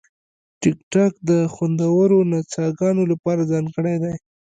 [0.61, 4.15] ټیکټاک د خوندورو نڅاګانو لپاره ځانګړی دی.